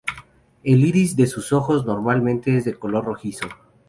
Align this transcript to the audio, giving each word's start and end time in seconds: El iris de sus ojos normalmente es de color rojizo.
El 0.63 0.83
iris 0.83 1.15
de 1.15 1.27
sus 1.27 1.53
ojos 1.53 1.85
normalmente 1.85 2.57
es 2.57 2.65
de 2.65 2.73
color 2.73 3.05
rojizo. 3.05 3.47